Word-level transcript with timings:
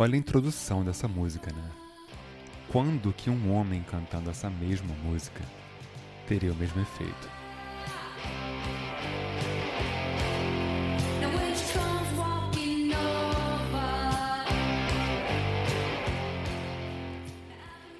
Olha 0.00 0.14
a 0.14 0.18
introdução 0.18 0.84
dessa 0.84 1.08
música, 1.08 1.52
né? 1.52 1.70
Quando 2.68 3.12
que 3.12 3.28
um 3.28 3.52
homem 3.52 3.82
cantando 3.82 4.30
essa 4.30 4.48
mesma 4.48 4.94
música 5.02 5.42
teria 6.24 6.52
o 6.52 6.54
mesmo 6.54 6.80
efeito? 6.80 7.28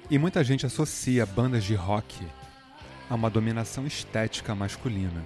E 0.09 0.17
muita 0.17 0.41
gente 0.41 0.65
associa 0.65 1.25
bandas 1.25 1.65
de 1.65 1.75
rock 1.75 2.25
a 3.09 3.15
uma 3.15 3.29
dominação 3.29 3.85
estética 3.85 4.55
masculina. 4.55 5.21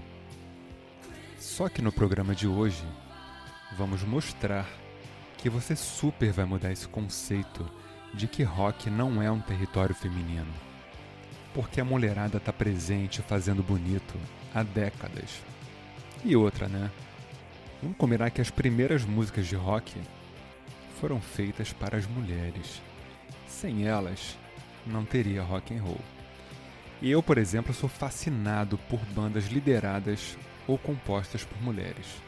Só 1.37 1.69
que 1.69 1.83
no 1.83 1.91
programa 1.91 2.33
de 2.33 2.47
hoje, 2.47 2.83
vamos 3.77 4.01
mostrar 4.03 4.67
que 5.43 5.49
você 5.49 5.75
super 5.75 6.31
vai 6.31 6.45
mudar 6.45 6.71
esse 6.71 6.87
conceito 6.87 7.69
de 8.13 8.29
que 8.29 8.43
rock 8.43 8.89
não 8.89 9.21
é 9.21 9.29
um 9.29 9.41
território 9.41 9.93
feminino. 9.93 10.47
Porque 11.53 11.81
a 11.81 11.83
mulherada 11.83 12.39
tá 12.39 12.53
presente 12.53 13.21
fazendo 13.21 13.61
bonito 13.61 14.17
há 14.55 14.63
décadas. 14.63 15.41
E 16.23 16.33
outra, 16.33 16.69
né? 16.69 16.89
Vamos 17.81 17.97
combinar 17.97 18.31
que 18.31 18.39
as 18.39 18.49
primeiras 18.49 19.03
músicas 19.03 19.45
de 19.45 19.57
rock 19.57 19.93
foram 21.01 21.19
feitas 21.19 21.73
para 21.73 21.97
as 21.97 22.07
mulheres. 22.07 22.81
Sem 23.45 23.85
elas, 23.85 24.37
não 24.87 25.03
teria 25.03 25.43
rock 25.43 25.75
and 25.75 25.81
roll. 25.81 25.99
E 27.01 27.11
eu, 27.11 27.21
por 27.21 27.37
exemplo, 27.37 27.73
sou 27.73 27.89
fascinado 27.89 28.77
por 28.89 29.01
bandas 29.07 29.47
lideradas 29.47 30.37
ou 30.65 30.77
compostas 30.77 31.43
por 31.43 31.61
mulheres. 31.61 32.23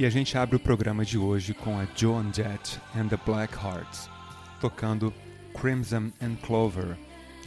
E 0.00 0.06
a 0.06 0.08
gente 0.08 0.38
abre 0.38 0.56
o 0.56 0.58
programa 0.58 1.04
de 1.04 1.18
hoje 1.18 1.52
com 1.52 1.78
a 1.78 1.86
Joan 1.94 2.32
Jett 2.32 2.80
and 2.96 3.08
the 3.08 3.18
Black 3.26 3.54
Hearts, 3.54 4.08
tocando 4.58 5.12
Crimson 5.52 6.10
and 6.22 6.36
Clover, 6.36 6.96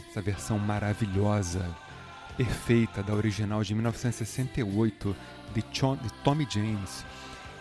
essa 0.08 0.22
versão 0.22 0.56
maravilhosa, 0.56 1.66
perfeita 2.36 3.02
da 3.02 3.12
original 3.12 3.64
de 3.64 3.74
1968 3.74 5.16
de, 5.52 5.62
de 5.62 6.12
Tommy 6.22 6.46
James. 6.48 7.04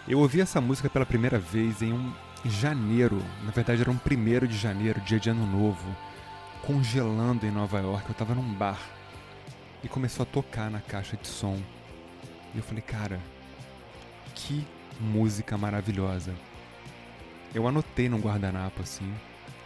Eu 0.07 0.19
ouvi 0.19 0.41
essa 0.41 0.61
música 0.61 0.91
pela 0.91 1.07
primeira 1.07 1.39
vez 1.39 1.81
em 1.81 1.91
um 1.91 2.13
janeiro, 2.49 3.21
na 3.43 3.51
verdade 3.51 3.81
era 3.81 3.91
um 3.91 3.97
primeiro 3.97 4.47
de 4.47 4.57
janeiro, 4.57 4.99
dia 5.01 5.19
de 5.19 5.29
ano 5.29 5.45
novo, 5.45 5.95
congelando 6.61 7.45
em 7.45 7.51
Nova 7.51 7.79
York. 7.79 8.05
Eu 8.05 8.11
estava 8.11 8.35
num 8.35 8.53
bar 8.53 8.79
e 9.83 9.87
começou 9.87 10.23
a 10.23 10.25
tocar 10.25 10.69
na 10.69 10.81
caixa 10.81 11.17
de 11.17 11.27
som. 11.27 11.59
E 12.53 12.57
eu 12.57 12.63
falei, 12.63 12.81
cara, 12.81 13.19
que 14.35 14.65
música 14.99 15.57
maravilhosa. 15.57 16.33
Eu 17.53 17.67
anotei 17.67 18.09
num 18.09 18.19
guardanapo 18.19 18.81
assim, 18.81 19.13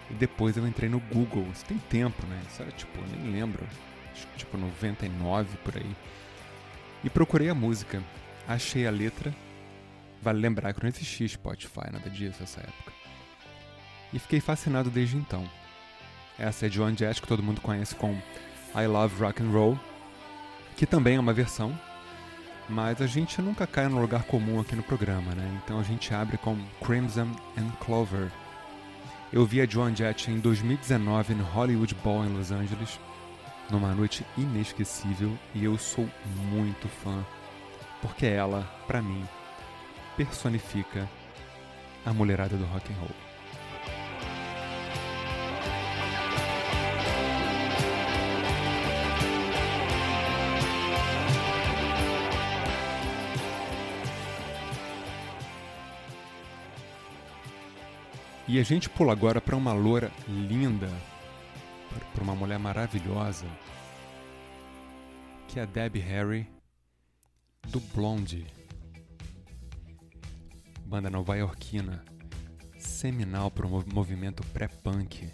e 0.09 0.13
depois 0.13 0.57
eu 0.57 0.67
entrei 0.67 0.89
no 0.89 0.99
Google. 0.99 1.47
Isso 1.53 1.65
tem 1.65 1.77
tempo, 1.77 2.25
né? 2.27 2.41
Isso 2.49 2.61
era 2.61 2.71
tipo, 2.71 2.99
nem 3.15 3.31
lembro, 3.31 3.65
tipo 4.35 4.57
99 4.57 5.57
por 5.57 5.77
aí. 5.77 5.95
E 7.03 7.09
procurei 7.09 7.49
a 7.49 7.55
música, 7.55 8.01
achei 8.47 8.87
a 8.87 8.91
letra. 8.91 9.33
Vale 10.21 10.39
lembrar 10.39 10.73
que 10.73 10.81
não 10.81 10.89
existia 10.89 11.27
Spotify, 11.27 11.91
nada 11.91 12.09
disso 12.09 12.37
nessa 12.39 12.61
época. 12.61 12.91
E 14.11 14.19
fiquei 14.19 14.39
fascinado 14.39 14.89
desde 14.89 15.17
então. 15.17 15.47
Essa 16.39 16.67
é 16.67 16.69
Joan 16.69 16.95
Jett, 16.95 17.21
que 17.21 17.27
todo 17.27 17.43
mundo 17.43 17.61
conhece 17.61 17.95
com 17.95 18.13
I 18.75 18.87
Love 18.87 19.21
Rock 19.21 19.43
and 19.43 19.49
Roll, 19.49 19.79
que 20.75 20.85
também 20.85 21.15
é 21.15 21.19
uma 21.19 21.33
versão 21.33 21.77
mas 22.69 23.01
a 23.01 23.07
gente 23.07 23.41
nunca 23.41 23.65
cai 23.65 23.87
no 23.87 24.01
lugar 24.01 24.23
comum 24.23 24.59
aqui 24.59 24.75
no 24.75 24.83
programa, 24.83 25.33
né? 25.33 25.61
Então 25.63 25.79
a 25.79 25.83
gente 25.83 26.13
abre 26.13 26.37
com 26.37 26.57
Crimson 26.85 27.29
and 27.57 27.69
Clover. 27.79 28.29
Eu 29.31 29.45
vi 29.45 29.61
a 29.61 29.65
Joan 29.65 29.95
Jett 29.95 30.29
em 30.29 30.39
2019 30.39 31.35
no 31.35 31.43
Hollywood 31.43 31.95
Bowl 32.03 32.25
em 32.25 32.33
Los 32.33 32.51
Angeles, 32.51 32.99
numa 33.69 33.93
noite 33.93 34.25
inesquecível, 34.37 35.37
e 35.53 35.63
eu 35.63 35.77
sou 35.77 36.07
muito 36.49 36.87
fã, 36.87 37.25
porque 38.01 38.25
ela, 38.25 38.61
para 38.85 39.01
mim, 39.01 39.23
personifica 40.17 41.07
a 42.03 42.11
mulherada 42.11 42.57
do 42.57 42.65
rock 42.65 42.91
and 42.91 42.95
roll. 42.97 43.27
E 58.47 58.59
a 58.59 58.63
gente 58.63 58.89
pula 58.89 59.11
agora 59.11 59.39
para 59.39 59.55
uma 59.55 59.73
loura 59.73 60.09
linda, 60.27 60.89
para 62.15 62.23
uma 62.23 62.33
mulher 62.33 62.57
maravilhosa, 62.57 63.45
que 65.47 65.59
é 65.59 65.63
a 65.63 65.65
Debbie 65.65 65.99
Harry, 65.99 66.47
do 67.67 67.79
Blonde. 67.79 68.56
Banda 70.87 71.09
nova-iorquina, 71.09 72.01
seminal 72.79 73.51
para 73.51 73.67
o 73.67 73.83
movimento 73.93 74.41
pré-punk. 74.53 75.29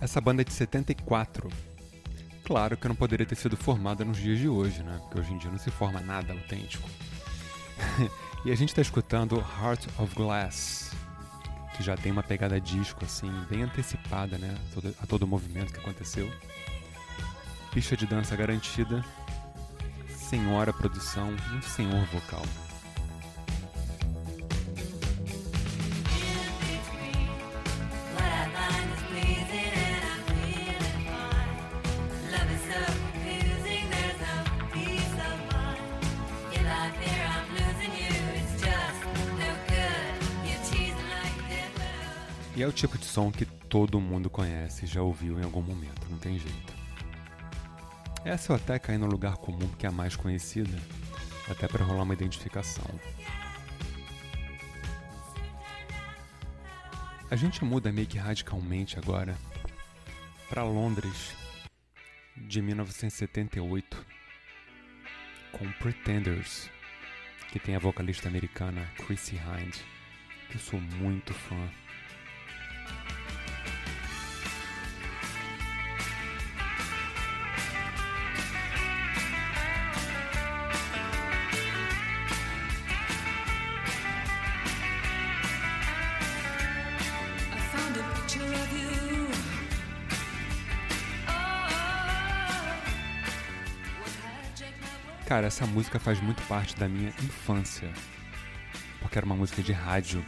Essa 0.00 0.20
banda 0.20 0.42
é 0.42 0.44
de 0.44 0.52
74. 0.52 1.48
Claro 2.42 2.76
que 2.76 2.88
não 2.88 2.96
poderia 2.96 3.24
ter 3.24 3.36
sido 3.36 3.56
formada 3.56 4.04
nos 4.04 4.18
dias 4.18 4.40
de 4.40 4.48
hoje, 4.48 4.82
né? 4.82 4.98
Porque 5.02 5.20
hoje 5.20 5.32
em 5.32 5.38
dia 5.38 5.52
não 5.52 5.58
se 5.58 5.70
forma 5.70 6.00
nada 6.00 6.32
autêntico. 6.32 6.90
e 8.44 8.52
a 8.52 8.54
gente 8.54 8.68
está 8.68 8.82
escutando 8.82 9.36
Heart 9.36 9.86
of 9.98 10.14
Glass, 10.14 10.92
que 11.76 11.82
já 11.82 11.96
tem 11.96 12.12
uma 12.12 12.22
pegada 12.22 12.60
disco, 12.60 13.04
assim, 13.04 13.30
bem 13.48 13.62
antecipada, 13.62 14.36
né? 14.36 14.54
A 15.02 15.06
todo, 15.06 15.22
o 15.22 15.26
movimento 15.26 15.72
que 15.72 15.80
aconteceu. 15.80 16.30
Pista 17.72 17.96
de 17.96 18.06
dança 18.06 18.36
garantida, 18.36 19.04
senhora 20.08 20.72
produção, 20.72 21.34
um 21.56 21.62
senhor 21.62 22.04
vocal. 22.06 22.42
E 42.56 42.62
é 42.62 42.66
o 42.68 42.72
tipo 42.72 42.96
de 42.96 43.04
som 43.04 43.32
que 43.32 43.44
todo 43.44 44.00
mundo 44.00 44.30
conhece 44.30 44.84
e 44.84 44.88
já 44.88 45.02
ouviu 45.02 45.40
em 45.40 45.42
algum 45.44 45.60
momento, 45.60 46.08
não 46.08 46.18
tem 46.18 46.38
jeito. 46.38 46.72
Essa 48.24 48.52
eu 48.52 48.56
até 48.56 48.78
caí 48.78 48.96
no 48.96 49.06
lugar 49.06 49.36
comum 49.38 49.68
porque 49.68 49.86
é 49.86 49.88
a 49.88 49.92
mais 49.92 50.14
conhecida, 50.14 50.78
até 51.50 51.66
para 51.66 51.84
rolar 51.84 52.04
uma 52.04 52.14
identificação. 52.14 52.84
A 57.28 57.36
gente 57.36 57.64
muda 57.64 57.90
meio 57.90 58.06
que 58.06 58.18
radicalmente 58.18 58.98
agora 58.98 59.36
para 60.48 60.62
Londres 60.62 61.34
de 62.36 62.62
1978 62.62 64.06
com 65.50 65.70
Pretenders, 65.72 66.70
que 67.50 67.58
tem 67.58 67.74
a 67.74 67.80
vocalista 67.80 68.28
americana 68.28 68.88
Chrissy 68.98 69.34
Hind, 69.34 69.74
que 70.48 70.54
eu 70.54 70.60
sou 70.60 70.80
muito 70.80 71.34
fã. 71.34 71.83
Cara, 95.34 95.48
essa 95.48 95.66
música 95.66 95.98
faz 95.98 96.20
muito 96.20 96.40
parte 96.44 96.76
da 96.76 96.88
minha 96.88 97.08
infância. 97.08 97.92
Porque 99.00 99.18
era 99.18 99.26
uma 99.26 99.34
música 99.34 99.64
de 99.64 99.72
rádio. 99.72 100.24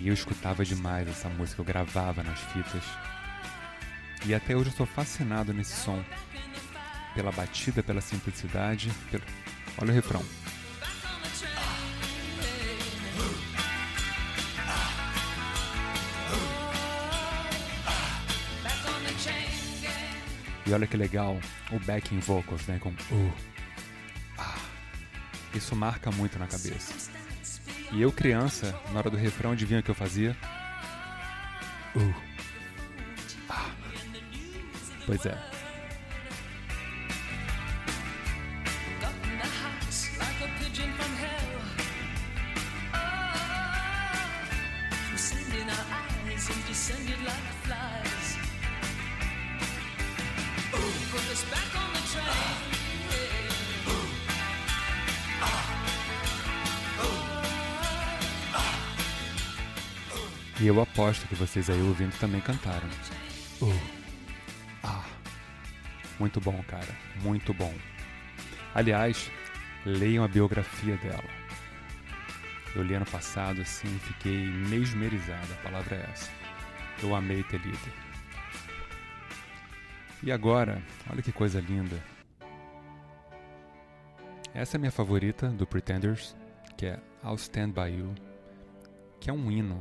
E 0.00 0.08
eu 0.08 0.12
escutava 0.12 0.64
demais 0.64 1.06
essa 1.06 1.28
música, 1.28 1.60
eu 1.60 1.64
gravava 1.64 2.24
nas 2.24 2.40
fitas. 2.40 2.82
E 4.26 4.34
até 4.34 4.56
hoje 4.56 4.70
eu 4.70 4.76
sou 4.76 4.84
fascinado 4.84 5.54
nesse 5.54 5.76
som. 5.76 6.04
Pela 7.14 7.30
batida, 7.30 7.80
pela 7.80 8.00
simplicidade. 8.00 8.90
Pelo... 9.12 9.22
Olha 9.80 9.92
o 9.92 9.94
refrão. 9.94 10.24
E 20.66 20.72
olha 20.72 20.86
que 20.88 20.96
legal 20.96 21.38
o 21.70 21.78
backing 21.78 22.18
vocals, 22.18 22.66
né? 22.66 22.80
Com 22.80 22.88
uh. 22.88 23.57
Isso 25.58 25.74
marca 25.74 26.08
muito 26.12 26.38
na 26.38 26.46
cabeça. 26.46 27.10
E 27.90 28.00
eu, 28.00 28.12
criança, 28.12 28.78
na 28.92 29.00
hora 29.00 29.10
do 29.10 29.16
refrão, 29.16 29.50
adivinha 29.50 29.80
o 29.80 29.82
que 29.82 29.90
eu 29.90 29.94
fazia? 29.94 30.36
Uh, 31.96 32.14
ah. 33.48 33.70
Pois 35.04 35.26
é. 35.26 35.36
E 60.60 60.66
eu 60.66 60.80
aposto 60.80 61.26
que 61.28 61.36
vocês 61.36 61.70
aí 61.70 61.80
ouvindo 61.80 62.18
também 62.18 62.40
cantaram. 62.40 62.88
Uh, 63.62 63.80
ah, 64.82 65.04
muito 66.18 66.40
bom, 66.40 66.60
cara, 66.66 66.96
muito 67.22 67.54
bom. 67.54 67.72
Aliás, 68.74 69.30
leiam 69.86 70.24
a 70.24 70.28
biografia 70.28 70.96
dela. 70.96 71.24
Eu 72.74 72.82
li 72.82 72.94
ano 72.94 73.06
passado 73.06 73.60
assim, 73.60 73.88
fiquei 74.00 74.46
mesmerizado, 74.46 75.52
a 75.52 75.62
palavra 75.62 75.96
é 75.96 76.10
essa. 76.10 76.30
Eu 77.02 77.14
amei 77.14 77.42
ter 77.44 77.60
lido. 77.60 77.92
E 80.22 80.32
agora, 80.32 80.82
olha 81.08 81.22
que 81.22 81.30
coisa 81.30 81.60
linda. 81.60 82.02
Essa 84.52 84.76
é 84.76 84.78
a 84.78 84.80
minha 84.80 84.90
favorita 84.90 85.48
do 85.50 85.64
Pretenders, 85.66 86.36
que 86.76 86.86
é 86.86 86.98
I'll 87.22 87.36
Stand 87.36 87.70
By 87.70 87.96
You, 87.96 88.12
que 89.20 89.30
é 89.30 89.32
um 89.32 89.50
hino. 89.50 89.78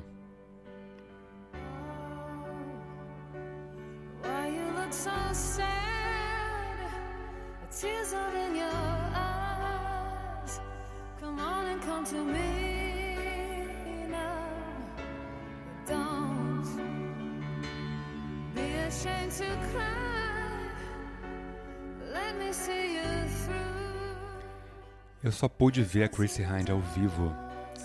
Eu 25.24 25.32
só 25.32 25.50
pude 25.50 25.84
ver 25.84 26.04
a 26.04 26.08
Chrissy 26.08 26.42
Hind 26.42 26.70
ao 26.70 26.80
vivo 26.80 27.36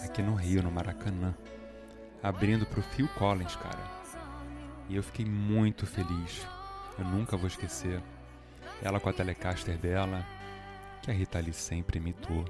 aqui 0.04 0.22
no 0.22 0.34
Rio, 0.34 0.62
no 0.62 0.70
Maracanã, 0.70 1.34
abrindo 2.22 2.64
pro 2.66 2.82
Phil 2.82 3.08
Collins, 3.18 3.56
cara. 3.56 3.84
E 4.88 4.94
eu 4.96 5.02
fiquei 5.02 5.24
muito 5.24 5.86
feliz. 5.86 6.46
Eu 6.98 7.04
nunca 7.04 7.36
vou 7.36 7.46
esquecer. 7.46 8.02
Ela 8.82 9.00
com 9.00 9.08
a 9.08 9.12
Telecaster 9.12 9.76
dela, 9.76 10.24
que 11.02 11.10
a 11.10 11.14
Rita 11.14 11.40
Lee 11.40 11.52
sempre 11.52 11.98
imitou. 11.98 12.44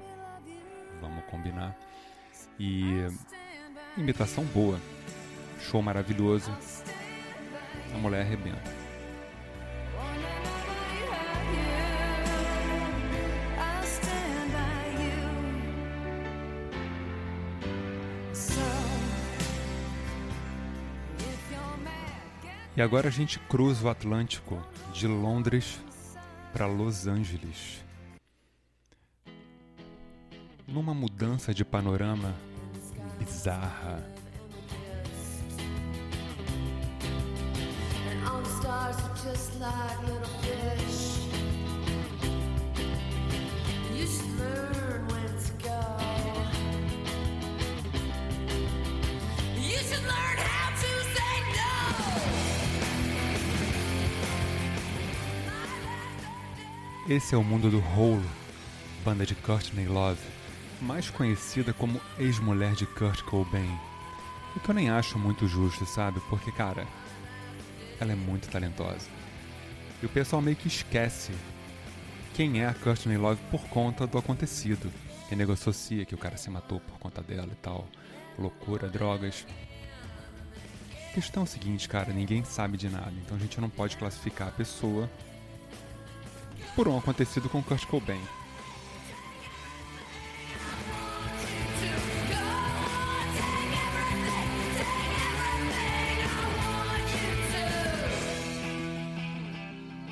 Vamos 1.01 1.23
combinar. 1.25 1.75
E 2.59 3.07
imitação 3.97 4.43
boa. 4.45 4.79
Show 5.59 5.81
maravilhoso. 5.81 6.51
A 7.95 7.97
mulher 7.97 8.21
arrebenta. 8.21 8.82
E 22.75 22.81
agora 22.81 23.07
a 23.07 23.11
gente 23.11 23.37
cruza 23.37 23.85
o 23.85 23.89
Atlântico 23.89 24.59
de 24.91 25.05
Londres 25.05 25.79
para 26.51 26.65
Los 26.65 27.05
Angeles. 27.05 27.83
Numa 30.67 30.93
mudança 30.93 31.53
de 31.53 31.63
panorama 31.63 32.33
bizarra. 33.19 34.03
You 40.05 41.62
Esse 57.13 57.35
é 57.35 57.37
o 57.37 57.43
mundo 57.43 57.69
do 57.69 57.77
Hole, 57.77 58.27
banda 59.05 59.23
de 59.23 59.35
Courtney 59.35 59.85
Love, 59.85 60.19
mais 60.81 61.11
conhecida 61.11 61.71
como 61.71 62.01
ex-mulher 62.17 62.73
de 62.73 62.87
Kurt 62.87 63.21
Cobain. 63.21 63.77
O 64.55 64.59
que 64.59 64.67
eu 64.67 64.73
nem 64.73 64.89
acho 64.89 65.19
muito 65.19 65.47
justo, 65.47 65.85
sabe? 65.85 66.19
Porque, 66.27 66.51
cara, 66.51 66.87
ela 67.99 68.13
é 68.13 68.15
muito 68.15 68.49
talentosa. 68.49 69.07
E 70.01 70.07
o 70.07 70.09
pessoal 70.09 70.41
meio 70.41 70.55
que 70.55 70.67
esquece 70.67 71.31
quem 72.33 72.63
é 72.63 72.67
a 72.67 72.73
Courtney 72.73 73.17
Love 73.17 73.39
por 73.51 73.61
conta 73.67 74.07
do 74.07 74.17
acontecido. 74.17 74.91
Que 75.29 75.35
nego 75.35 75.51
associa 75.51 76.05
que 76.05 76.15
o 76.15 76.17
cara 76.17 76.35
se 76.35 76.49
matou 76.49 76.79
por 76.79 76.97
conta 76.97 77.21
dela 77.21 77.49
e 77.51 77.57
tal. 77.57 77.87
Loucura, 78.39 78.89
drogas. 78.89 79.45
A 81.11 81.13
questão 81.13 81.43
é 81.43 81.45
o 81.45 81.47
seguinte, 81.47 81.87
cara, 81.87 82.11
ninguém 82.11 82.43
sabe 82.43 82.75
de 82.75 82.89
nada, 82.89 83.13
então 83.23 83.37
a 83.37 83.39
gente 83.39 83.61
não 83.61 83.69
pode 83.69 83.97
classificar 83.97 84.47
a 84.47 84.51
pessoa 84.51 85.07
por 86.75 86.87
um 86.87 86.97
acontecido 86.97 87.49
com 87.49 87.61
Kurt 87.61 87.85
Cobain. 87.85 88.21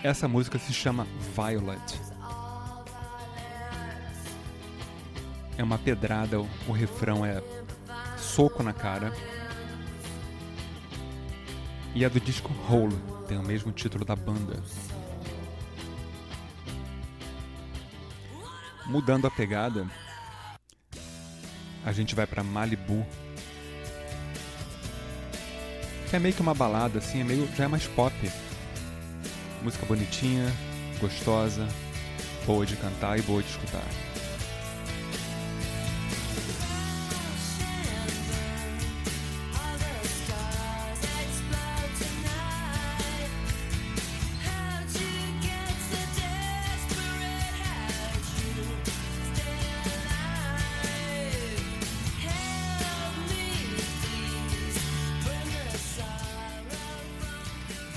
Essa 0.04 0.28
música 0.28 0.58
se 0.58 0.74
chama 0.74 1.06
Violet. 1.36 2.00
É 5.58 5.64
uma 5.64 5.78
pedrada, 5.78 6.40
o 6.40 6.72
refrão 6.72 7.24
é 7.24 7.44
soco 8.18 8.64
na 8.64 8.74
cara. 8.74 9.14
E 11.94 12.04
é 12.04 12.10
do 12.10 12.20
disco 12.20 12.52
Hole, 12.68 12.98
tem 13.28 13.38
o 13.38 13.44
mesmo 13.44 13.72
título 13.72 14.04
da 14.04 14.16
banda. 14.16 14.64
Mudando 18.86 19.28
a 19.28 19.32
pegada, 19.32 19.88
a 21.86 21.92
gente 21.92 22.16
vai 22.16 22.28
para 22.28 22.44
Malibu. 22.44 23.06
Que 26.10 26.16
é 26.16 26.20
meio 26.20 26.34
que 26.34 26.42
uma 26.42 26.54
balada, 26.54 27.00
assim, 27.00 27.22
é 27.22 27.24
meio, 27.24 27.48
já 27.56 27.66
é 27.66 27.68
mais 27.68 27.88
pop. 27.88 28.14
Música 29.64 29.86
bonitinha, 29.86 30.52
gostosa, 31.00 31.68
boa 32.46 32.66
de 32.66 32.76
cantar 32.76 33.18
e 33.18 33.22
boa 33.22 33.42
de 33.42 33.50
escutar. 33.50 34.11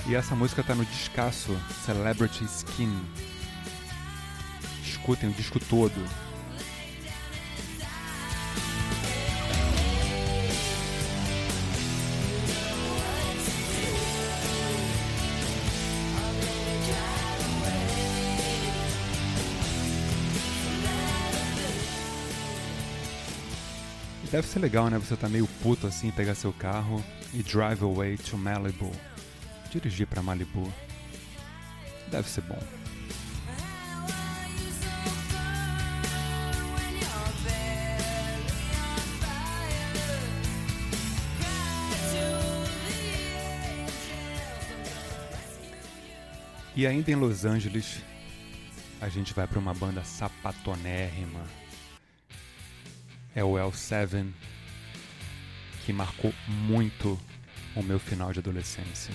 E 0.07 0.13
essa 0.13 0.35
música 0.35 0.61
tá 0.61 0.75
no 0.75 0.85
descasso, 0.85 1.59
Celebrity 1.83 2.43
Skin. 2.43 2.95
Escutem 4.83 5.29
o 5.29 5.33
disco 5.33 5.59
todo. 5.59 5.99
Deve 24.31 24.47
ser 24.47 24.59
legal, 24.59 24.89
né? 24.89 24.99
Você 24.99 25.15
tá 25.15 25.27
meio 25.27 25.47
puto 25.63 25.87
assim, 25.87 26.11
pegar 26.11 26.35
seu 26.35 26.53
carro 26.53 27.03
e 27.33 27.41
drive 27.41 27.83
away 27.83 28.17
to 28.17 28.37
Malibu. 28.37 28.91
Dirigir 29.75 30.07
para 30.07 30.21
Malibu. 30.21 30.73
Deve 32.09 32.29
ser 32.29 32.39
bom. 32.43 32.57
E 46.73 46.87
ainda 46.87 47.11
em 47.11 47.15
Los 47.15 47.43
Angeles, 47.43 48.01
a 49.01 49.09
gente 49.09 49.33
vai 49.33 49.45
para 49.45 49.59
uma 49.59 49.73
banda 49.73 50.05
sapatonérrima. 50.05 51.43
É 53.35 53.43
o 53.43 53.55
L7, 53.55 54.31
que 55.85 55.91
marcou 55.91 56.33
muito 56.47 57.19
o 57.75 57.83
meu 57.83 57.99
final 57.99 58.31
de 58.31 58.39
adolescência. 58.39 59.13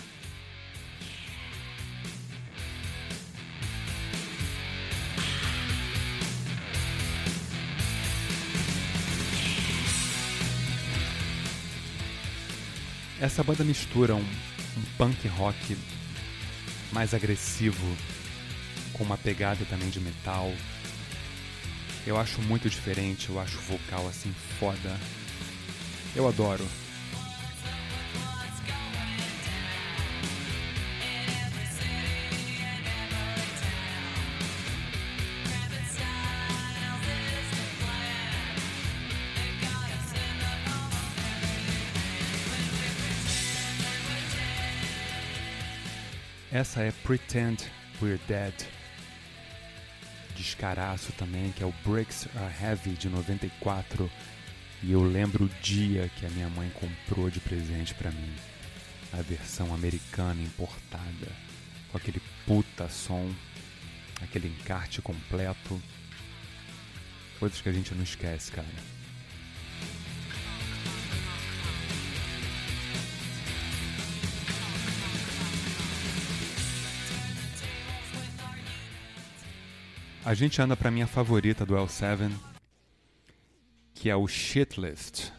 Essa 13.21 13.45
banda 13.45 13.63
mistura 13.63 14.15
um, 14.15 14.21
um 14.21 14.83
punk 14.97 15.29
rock 15.29 15.77
mais 16.91 17.13
agressivo, 17.13 17.87
com 18.95 19.05
uma 19.05 19.19
pegada 19.19 19.63
também 19.67 19.91
de 19.91 20.01
metal. 20.01 20.51
Eu 22.07 22.19
acho 22.19 22.41
muito 22.41 22.71
diferente, 22.71 23.29
eu 23.29 23.39
acho 23.39 23.59
vocal 23.59 24.09
assim 24.09 24.35
foda. 24.59 24.99
Eu 26.17 26.27
adoro. 26.27 26.67
Essa 46.53 46.83
é 46.83 46.91
Pretend 46.91 47.71
We're 48.03 48.21
Dead. 48.27 48.53
Descaraço 50.35 51.13
também, 51.13 51.53
que 51.53 51.63
é 51.63 51.67
o 51.67 51.73
Bricks 51.87 52.27
Are 52.35 52.53
Heavy 52.61 52.91
de 52.91 53.09
94. 53.09 54.11
E 54.83 54.91
eu 54.91 55.01
lembro 55.01 55.45
o 55.45 55.49
dia 55.63 56.11
que 56.17 56.27
a 56.27 56.31
minha 56.31 56.49
mãe 56.49 56.69
comprou 56.71 57.31
de 57.31 57.39
presente 57.39 57.95
para 57.95 58.11
mim. 58.11 58.35
A 59.13 59.23
versão 59.23 59.73
americana 59.73 60.43
importada. 60.43 61.29
Com 61.93 61.99
aquele 61.99 62.21
puta 62.45 62.89
som, 62.89 63.33
aquele 64.21 64.49
encarte 64.49 65.01
completo. 65.01 65.81
Coisas 67.39 67.61
que 67.61 67.69
a 67.69 67.73
gente 67.73 67.95
não 67.95 68.03
esquece, 68.03 68.51
cara. 68.51 68.67
A 80.23 80.35
gente 80.35 80.61
anda 80.61 80.77
para 80.77 80.91
minha 80.91 81.07
favorita 81.07 81.65
do 81.65 81.75
L7, 81.75 82.31
que 83.95 84.11
é 84.11 84.15
o 84.15 84.29
Shitlist. 84.29 85.33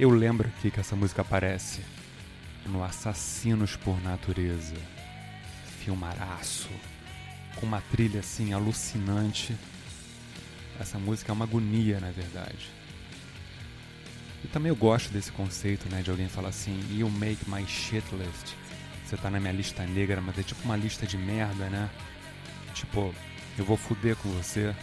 Eu 0.00 0.08
lembro 0.08 0.48
aqui 0.48 0.70
que 0.70 0.80
essa 0.80 0.96
música 0.96 1.20
aparece 1.20 1.82
no 2.64 2.82
Assassinos 2.82 3.76
por 3.76 4.02
Natureza. 4.02 4.74
Filmaraço. 5.84 6.70
Com 7.56 7.66
uma 7.66 7.82
trilha 7.82 8.20
assim 8.20 8.54
alucinante. 8.54 9.54
Essa 10.80 10.98
música 10.98 11.30
é 11.30 11.34
uma 11.34 11.44
agonia, 11.44 12.00
na 12.00 12.10
verdade. 12.12 12.70
E 14.42 14.48
também 14.48 14.70
eu 14.70 14.74
gosto 14.74 15.12
desse 15.12 15.30
conceito, 15.32 15.86
né? 15.90 16.00
De 16.00 16.10
alguém 16.10 16.30
falar 16.30 16.48
assim, 16.48 16.82
you 16.90 17.10
make 17.10 17.44
my 17.46 17.66
shit 17.66 18.06
list. 18.14 18.54
Você 19.04 19.18
tá 19.18 19.28
na 19.28 19.38
minha 19.38 19.52
lista 19.52 19.84
negra, 19.84 20.22
mas 20.22 20.38
é 20.38 20.42
tipo 20.42 20.64
uma 20.64 20.78
lista 20.78 21.06
de 21.06 21.18
merda, 21.18 21.68
né? 21.68 21.90
Tipo, 22.72 23.14
eu 23.58 23.66
vou 23.66 23.76
fuder 23.76 24.16
com 24.16 24.30
você, 24.30 24.74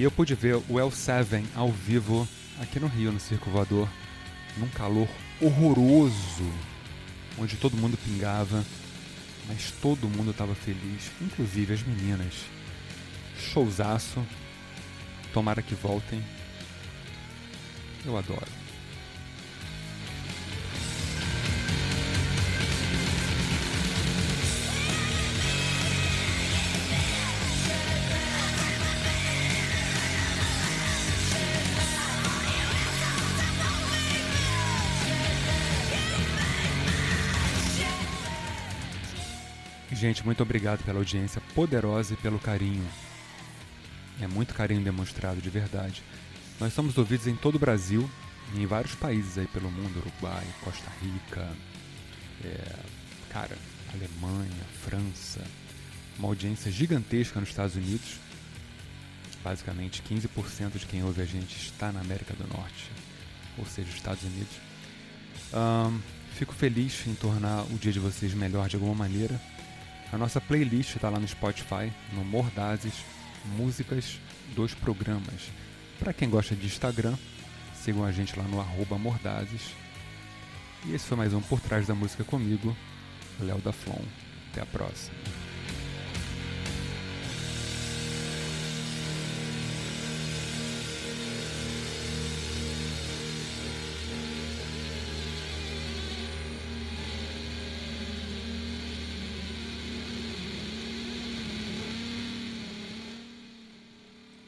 E 0.00 0.02
eu 0.02 0.10
pude 0.10 0.34
ver 0.34 0.54
o 0.54 0.62
L7 0.76 1.44
ao 1.54 1.70
vivo 1.70 2.26
aqui 2.58 2.80
no 2.80 2.86
Rio, 2.86 3.12
no 3.12 3.20
Circo 3.20 3.50
Voador, 3.50 3.86
num 4.56 4.68
calor 4.68 5.06
horroroso, 5.38 6.50
onde 7.38 7.58
todo 7.58 7.76
mundo 7.76 7.98
pingava, 7.98 8.64
mas 9.46 9.70
todo 9.72 10.08
mundo 10.08 10.30
estava 10.30 10.54
feliz, 10.54 11.10
inclusive 11.20 11.74
as 11.74 11.82
meninas. 11.82 12.32
Showzaço, 13.52 14.24
tomara 15.34 15.60
que 15.60 15.74
voltem. 15.74 16.24
Eu 18.02 18.16
adoro. 18.16 18.48
Gente, 40.00 40.24
muito 40.24 40.42
obrigado 40.42 40.82
pela 40.82 40.98
audiência 40.98 41.42
poderosa 41.54 42.14
e 42.14 42.16
pelo 42.16 42.38
carinho. 42.38 42.88
É 44.18 44.26
muito 44.26 44.54
carinho 44.54 44.80
demonstrado, 44.80 45.42
de 45.42 45.50
verdade. 45.50 46.02
Nós 46.58 46.72
somos 46.72 46.96
ouvidos 46.96 47.26
em 47.26 47.36
todo 47.36 47.56
o 47.56 47.58
Brasil 47.58 48.08
em 48.56 48.64
vários 48.64 48.94
países 48.94 49.36
aí 49.36 49.46
pelo 49.48 49.70
mundo, 49.70 49.98
Uruguai, 49.98 50.46
Costa 50.64 50.90
Rica, 51.02 51.46
é, 52.42 52.76
cara, 53.28 53.54
Alemanha, 53.92 54.64
França, 54.82 55.44
uma 56.18 56.28
audiência 56.28 56.72
gigantesca 56.72 57.38
nos 57.38 57.50
Estados 57.50 57.76
Unidos. 57.76 58.18
Basicamente 59.44 60.02
15% 60.02 60.78
de 60.78 60.86
quem 60.86 61.04
ouve 61.04 61.20
a 61.20 61.26
gente 61.26 61.54
está 61.58 61.92
na 61.92 62.00
América 62.00 62.32
do 62.32 62.48
Norte, 62.48 62.90
ou 63.58 63.66
seja, 63.66 63.90
Estados 63.90 64.22
Unidos. 64.22 64.56
Um, 65.52 66.00
fico 66.38 66.54
feliz 66.54 67.06
em 67.06 67.14
tornar 67.14 67.64
o 67.64 67.76
dia 67.78 67.92
de 67.92 68.00
vocês 68.00 68.32
melhor 68.32 68.66
de 68.66 68.76
alguma 68.76 68.94
maneira. 68.94 69.38
A 70.12 70.18
nossa 70.18 70.40
playlist 70.40 70.96
está 70.96 71.08
lá 71.08 71.20
no 71.20 71.28
Spotify, 71.28 71.92
no 72.12 72.24
Mordazes, 72.24 72.94
músicas 73.56 74.18
dos 74.56 74.74
programas. 74.74 75.50
Para 76.00 76.12
quem 76.12 76.28
gosta 76.28 76.56
de 76.56 76.66
Instagram, 76.66 77.16
sigam 77.74 78.04
a 78.04 78.10
gente 78.10 78.36
lá 78.36 78.44
no 78.44 78.60
arroba 78.60 78.98
Mordazes. 78.98 79.74
E 80.86 80.94
esse 80.94 81.06
foi 81.06 81.16
mais 81.16 81.32
um 81.32 81.40
Por 81.40 81.60
Trás 81.60 81.86
da 81.86 81.94
Música 81.94 82.24
comigo, 82.24 82.76
Léo 83.38 83.58
da 83.58 83.72
Flon. 83.72 84.02
Até 84.50 84.62
a 84.62 84.66
próxima. 84.66 85.39